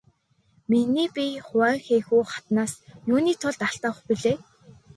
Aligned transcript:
Миний 0.69 1.09
бие 1.15 1.39
Хуванхэхү 1.47 2.17
хатнаас 2.31 2.73
юуны 3.13 3.33
тулд 3.41 3.61
алт 3.67 3.83
авах 3.89 3.99
билээ? 4.07 4.37